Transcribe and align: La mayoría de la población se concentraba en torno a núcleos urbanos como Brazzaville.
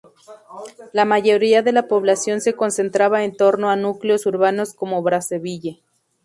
La 0.93 1.05
mayoría 1.05 1.61
de 1.61 1.71
la 1.71 1.87
población 1.87 2.41
se 2.41 2.55
concentraba 2.55 3.23
en 3.23 3.37
torno 3.37 3.69
a 3.69 3.75
núcleos 3.75 4.25
urbanos 4.25 4.73
como 4.73 5.03
Brazzaville. 5.03 5.79